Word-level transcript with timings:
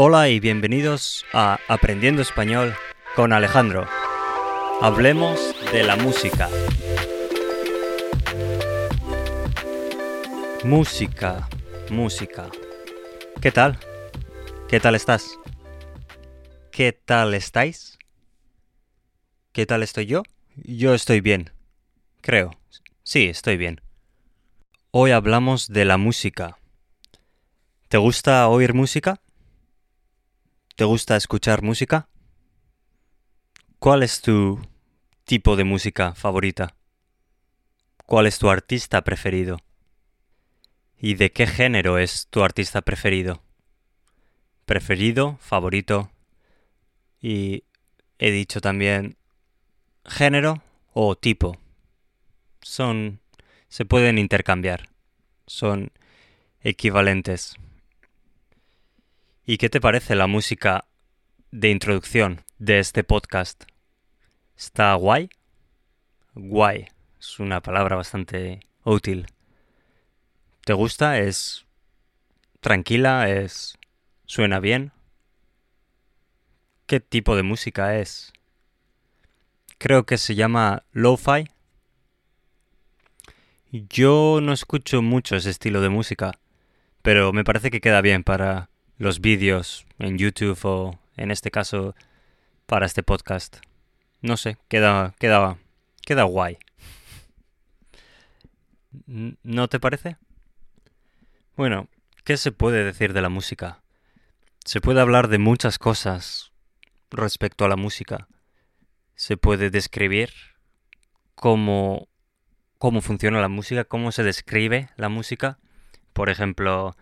Hola 0.00 0.28
y 0.28 0.38
bienvenidos 0.38 1.26
a 1.32 1.58
Aprendiendo 1.66 2.22
Español 2.22 2.72
con 3.16 3.32
Alejandro. 3.32 3.88
Hablemos 4.80 5.56
de 5.72 5.82
la 5.82 5.96
música. 5.96 6.48
Música, 10.62 11.48
música. 11.90 12.48
¿Qué 13.42 13.50
tal? 13.50 13.76
¿Qué 14.68 14.78
tal 14.78 14.94
estás? 14.94 15.36
¿Qué 16.70 16.92
tal 16.92 17.34
estáis? 17.34 17.98
¿Qué 19.50 19.66
tal 19.66 19.82
estoy 19.82 20.06
yo? 20.06 20.22
Yo 20.54 20.94
estoy 20.94 21.20
bien. 21.20 21.50
Creo. 22.20 22.52
Sí, 23.02 23.24
estoy 23.24 23.56
bien. 23.56 23.80
Hoy 24.92 25.10
hablamos 25.10 25.66
de 25.66 25.84
la 25.84 25.96
música. 25.96 26.56
¿Te 27.88 27.98
gusta 27.98 28.46
oír 28.46 28.74
música? 28.74 29.20
¿Te 30.78 30.84
gusta 30.84 31.16
escuchar 31.16 31.62
música? 31.62 32.08
¿Cuál 33.80 34.04
es 34.04 34.20
tu 34.20 34.60
tipo 35.24 35.56
de 35.56 35.64
música 35.64 36.14
favorita? 36.14 36.76
¿Cuál 38.06 38.28
es 38.28 38.38
tu 38.38 38.48
artista 38.48 39.02
preferido? 39.02 39.58
¿Y 40.96 41.14
de 41.14 41.32
qué 41.32 41.48
género 41.48 41.98
es 41.98 42.28
tu 42.28 42.44
artista 42.44 42.82
preferido? 42.82 43.42
Preferido, 44.66 45.36
favorito. 45.40 46.12
Y 47.20 47.64
he 48.20 48.30
dicho 48.30 48.60
también 48.60 49.16
género 50.04 50.62
o 50.92 51.16
tipo. 51.16 51.58
Son 52.62 53.18
se 53.68 53.84
pueden 53.84 54.16
intercambiar. 54.16 54.90
Son 55.48 55.90
equivalentes. 56.60 57.56
¿Y 59.50 59.56
qué 59.56 59.70
te 59.70 59.80
parece 59.80 60.14
la 60.14 60.26
música 60.26 60.84
de 61.52 61.70
introducción 61.70 62.44
de 62.58 62.80
este 62.80 63.02
podcast? 63.02 63.64
¿Está 64.58 64.92
guay? 64.92 65.30
Guay. 66.34 66.88
Es 67.18 67.40
una 67.40 67.62
palabra 67.62 67.96
bastante 67.96 68.60
útil. 68.84 69.24
¿Te 70.66 70.74
gusta? 70.74 71.18
¿Es 71.18 71.64
tranquila? 72.60 73.30
¿Es 73.30 73.78
suena 74.26 74.60
bien? 74.60 74.92
¿Qué 76.84 77.00
tipo 77.00 77.34
de 77.34 77.42
música 77.42 77.96
es? 77.96 78.34
Creo 79.78 80.04
que 80.04 80.18
se 80.18 80.34
llama 80.34 80.84
lo-fi. 80.92 81.48
Yo 83.72 84.40
no 84.42 84.52
escucho 84.52 85.00
mucho 85.00 85.36
ese 85.36 85.48
estilo 85.48 85.80
de 85.80 85.88
música, 85.88 86.32
pero 87.00 87.32
me 87.32 87.44
parece 87.44 87.70
que 87.70 87.80
queda 87.80 88.02
bien 88.02 88.24
para 88.24 88.68
los 88.98 89.20
vídeos 89.20 89.86
en 89.98 90.18
YouTube 90.18 90.58
o 90.64 90.98
en 91.16 91.30
este 91.30 91.50
caso 91.50 91.94
para 92.66 92.86
este 92.86 93.02
podcast. 93.02 93.58
No 94.20 94.36
sé, 94.36 94.58
queda 94.68 95.14
queda 95.18 95.56
queda 96.04 96.24
guay. 96.24 96.58
¿No 99.06 99.68
te 99.68 99.80
parece? 99.80 100.16
Bueno, 101.56 101.88
¿qué 102.24 102.36
se 102.36 102.52
puede 102.52 102.84
decir 102.84 103.12
de 103.12 103.22
la 103.22 103.28
música? 103.28 103.80
Se 104.64 104.80
puede 104.80 105.00
hablar 105.00 105.28
de 105.28 105.38
muchas 105.38 105.78
cosas 105.78 106.52
respecto 107.10 107.64
a 107.64 107.68
la 107.68 107.76
música. 107.76 108.28
Se 109.14 109.36
puede 109.36 109.70
describir 109.70 110.30
cómo, 111.34 112.08
cómo 112.78 113.00
funciona 113.00 113.40
la 113.40 113.48
música, 113.48 113.84
cómo 113.84 114.12
se 114.12 114.22
describe 114.22 114.90
la 114.96 115.08
música. 115.08 115.58
Por 116.12 116.28
ejemplo, 116.28 116.96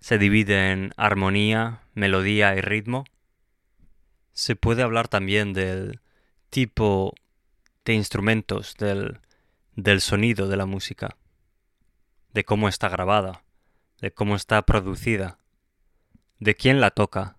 se 0.00 0.18
divide 0.18 0.72
en 0.72 0.92
armonía, 0.96 1.82
melodía 1.94 2.54
y 2.54 2.60
ritmo. 2.60 3.04
Se 4.32 4.56
puede 4.56 4.82
hablar 4.82 5.08
también 5.08 5.52
del 5.52 6.00
tipo 6.50 7.14
de 7.84 7.94
instrumentos, 7.94 8.76
del, 8.76 9.20
del 9.74 10.00
sonido 10.00 10.48
de 10.48 10.56
la 10.56 10.66
música, 10.66 11.16
de 12.32 12.44
cómo 12.44 12.68
está 12.68 12.88
grabada, 12.88 13.44
de 14.00 14.12
cómo 14.12 14.36
está 14.36 14.62
producida, 14.62 15.38
de 16.38 16.54
quién 16.54 16.80
la 16.80 16.90
toca, 16.90 17.36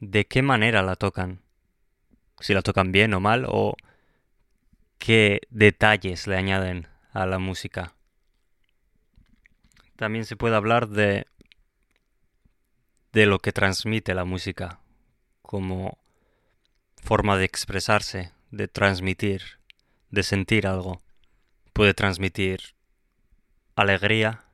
de 0.00 0.26
qué 0.26 0.42
manera 0.42 0.82
la 0.82 0.96
tocan, 0.96 1.42
si 2.40 2.54
la 2.54 2.62
tocan 2.62 2.92
bien 2.92 3.12
o 3.14 3.20
mal, 3.20 3.44
o 3.48 3.74
qué 4.98 5.40
detalles 5.50 6.26
le 6.26 6.36
añaden 6.36 6.88
a 7.12 7.26
la 7.26 7.38
música. 7.38 7.94
También 9.98 10.24
se 10.24 10.36
puede 10.36 10.54
hablar 10.54 10.88
de 10.88 11.26
de 13.12 13.26
lo 13.26 13.40
que 13.40 13.50
transmite 13.50 14.14
la 14.14 14.24
música 14.24 14.78
como 15.42 15.98
forma 17.02 17.36
de 17.36 17.46
expresarse, 17.46 18.32
de 18.52 18.68
transmitir, 18.68 19.58
de 20.10 20.22
sentir 20.22 20.68
algo. 20.68 21.02
Puede 21.72 21.94
transmitir 21.94 22.76
alegría, 23.74 24.44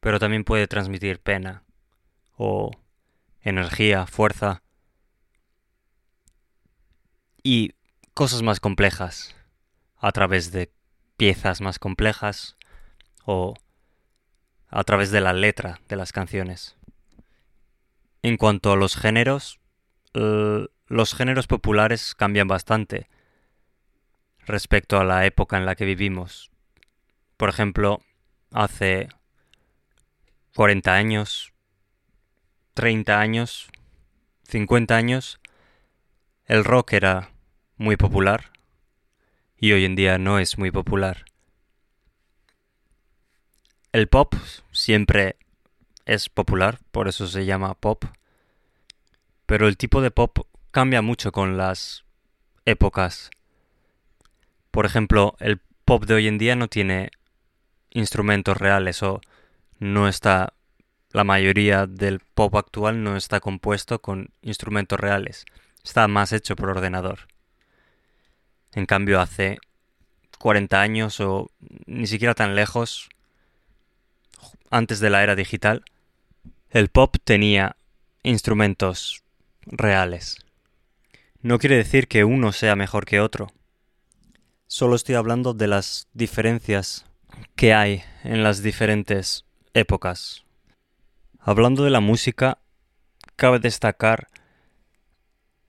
pero 0.00 0.18
también 0.18 0.42
puede 0.42 0.66
transmitir 0.66 1.20
pena 1.20 1.62
o 2.36 2.72
energía, 3.42 4.04
fuerza 4.06 4.64
y 7.44 7.74
cosas 8.14 8.42
más 8.42 8.58
complejas 8.58 9.36
a 9.96 10.10
través 10.10 10.50
de 10.50 10.72
piezas 11.16 11.60
más 11.60 11.78
complejas 11.78 12.56
o 13.24 13.54
a 14.70 14.84
través 14.84 15.10
de 15.10 15.20
la 15.20 15.32
letra 15.32 15.80
de 15.88 15.96
las 15.96 16.12
canciones. 16.12 16.76
En 18.22 18.36
cuanto 18.36 18.72
a 18.72 18.76
los 18.76 18.96
géneros, 18.96 19.58
los 20.12 21.14
géneros 21.14 21.46
populares 21.46 22.14
cambian 22.14 22.48
bastante 22.48 23.08
respecto 24.46 24.98
a 24.98 25.04
la 25.04 25.26
época 25.26 25.56
en 25.56 25.66
la 25.66 25.74
que 25.74 25.84
vivimos. 25.84 26.50
Por 27.36 27.48
ejemplo, 27.48 28.00
hace 28.52 29.08
40 30.54 30.92
años, 30.94 31.52
30 32.74 33.20
años, 33.20 33.68
50 34.48 34.96
años, 34.96 35.40
el 36.46 36.64
rock 36.64 36.94
era 36.94 37.30
muy 37.76 37.96
popular 37.96 38.50
y 39.56 39.72
hoy 39.72 39.84
en 39.84 39.94
día 39.94 40.18
no 40.18 40.38
es 40.38 40.58
muy 40.58 40.70
popular. 40.70 41.24
El 43.92 44.06
pop 44.06 44.34
siempre 44.70 45.36
es 46.04 46.28
popular, 46.28 46.78
por 46.92 47.08
eso 47.08 47.26
se 47.26 47.44
llama 47.44 47.74
pop. 47.74 48.04
Pero 49.46 49.66
el 49.66 49.76
tipo 49.76 50.00
de 50.00 50.12
pop 50.12 50.46
cambia 50.70 51.02
mucho 51.02 51.32
con 51.32 51.56
las 51.56 52.04
épocas. 52.64 53.30
Por 54.70 54.86
ejemplo, 54.86 55.36
el 55.40 55.60
pop 55.84 56.04
de 56.04 56.14
hoy 56.14 56.28
en 56.28 56.38
día 56.38 56.54
no 56.54 56.68
tiene 56.68 57.10
instrumentos 57.90 58.56
reales 58.56 59.02
o 59.02 59.20
no 59.80 60.06
está 60.06 60.52
la 61.12 61.24
mayoría 61.24 61.86
del 61.88 62.20
pop 62.20 62.54
actual 62.54 63.02
no 63.02 63.16
está 63.16 63.40
compuesto 63.40 64.00
con 64.00 64.30
instrumentos 64.42 65.00
reales. 65.00 65.44
Está 65.82 66.06
más 66.06 66.32
hecho 66.32 66.54
por 66.54 66.70
ordenador. 66.70 67.26
En 68.72 68.86
cambio, 68.86 69.20
hace 69.20 69.58
40 70.38 70.80
años 70.80 71.18
o 71.18 71.50
ni 71.86 72.06
siquiera 72.06 72.34
tan 72.34 72.54
lejos, 72.54 73.08
antes 74.70 75.00
de 75.00 75.10
la 75.10 75.22
era 75.22 75.34
digital, 75.34 75.84
el 76.70 76.88
pop 76.88 77.16
tenía 77.24 77.76
instrumentos 78.22 79.22
reales. 79.66 80.36
No 81.42 81.58
quiere 81.58 81.76
decir 81.76 82.06
que 82.06 82.24
uno 82.24 82.52
sea 82.52 82.76
mejor 82.76 83.04
que 83.04 83.20
otro. 83.20 83.48
Solo 84.68 84.94
estoy 84.94 85.16
hablando 85.16 85.52
de 85.52 85.66
las 85.66 86.06
diferencias 86.14 87.04
que 87.56 87.74
hay 87.74 88.04
en 88.22 88.44
las 88.44 88.62
diferentes 88.62 89.44
épocas. 89.74 90.44
Hablando 91.40 91.82
de 91.82 91.90
la 91.90 92.00
música, 92.00 92.58
cabe 93.36 93.58
destacar 93.58 94.28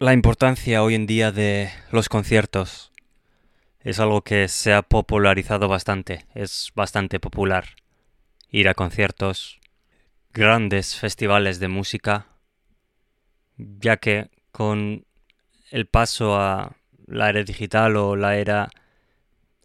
la 0.00 0.12
importancia 0.12 0.82
hoy 0.82 0.94
en 0.94 1.06
día 1.06 1.30
de 1.30 1.70
los 1.92 2.08
conciertos. 2.08 2.90
Es 3.80 4.00
algo 4.00 4.22
que 4.22 4.48
se 4.48 4.72
ha 4.72 4.82
popularizado 4.82 5.68
bastante, 5.68 6.26
es 6.34 6.72
bastante 6.74 7.20
popular 7.20 7.76
ir 8.50 8.68
a 8.68 8.74
conciertos, 8.74 9.60
grandes 10.32 10.96
festivales 10.96 11.60
de 11.60 11.68
música, 11.68 12.26
ya 13.56 13.96
que 13.96 14.30
con 14.52 15.04
el 15.70 15.86
paso 15.86 16.36
a 16.36 16.76
la 17.06 17.28
era 17.28 17.42
digital 17.42 17.96
o 17.96 18.16
la 18.16 18.36
era 18.36 18.68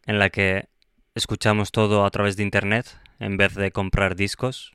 en 0.06 0.20
la 0.20 0.30
que 0.30 0.68
escuchamos 1.16 1.72
todo 1.72 2.06
a 2.06 2.12
través 2.12 2.36
de 2.36 2.44
Internet 2.44 3.00
en 3.20 3.38
vez 3.38 3.56
de 3.56 3.72
comprar 3.72 4.16
discos, 4.16 4.74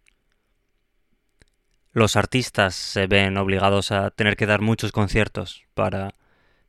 los 1.92 2.16
artistas 2.16 2.74
se 2.74 3.06
ven 3.06 3.36
obligados 3.36 3.92
a 3.92 4.10
tener 4.10 4.36
que 4.36 4.46
dar 4.46 4.60
muchos 4.60 4.92
conciertos 4.92 5.64
para 5.74 6.14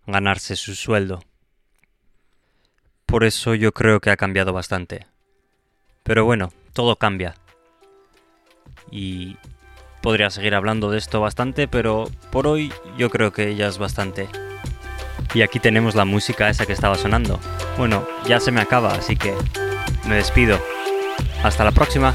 ganarse 0.08 0.56
su 0.56 0.76
sueldo. 0.76 1.24
Por 3.06 3.24
eso 3.24 3.56
yo 3.56 3.72
creo 3.72 4.00
que 4.00 4.10
ha 4.10 4.18
cambiado 4.18 4.54
bastante. 4.54 5.08
Pero 6.04 6.26
bueno, 6.26 6.52
todo 6.74 6.95
cambia. 6.95 7.36
Y 8.92 9.38
podría 10.01 10.30
seguir 10.30 10.56
hablando 10.56 10.89
de 10.92 10.98
esto 10.98 11.21
bastante, 11.21 11.68
pero 11.68 12.10
por 12.31 12.48
hoy 12.48 12.74
yo 12.98 13.10
creo 13.10 13.31
que 13.31 13.56
ya 13.56 13.68
es 13.68 13.77
bastante. 13.77 14.27
Y 15.33 15.42
aquí 15.42 15.60
tenemos 15.60 15.95
la 15.95 16.06
música 16.06 16.50
esa 16.50 16.66
que 16.66 16.74
estaba 16.74 16.95
sonando. 16.95 17.39
Bueno, 17.77 18.07
ya 18.25 18.39
se 18.39 18.51
me 18.51 18.62
acaba, 18.62 18.94
así 18.94 19.16
que 19.16 19.36
me 20.07 20.16
despido. 20.16 20.60
Hasta 21.44 21.63
la 21.63 21.71
próxima. 21.71 22.13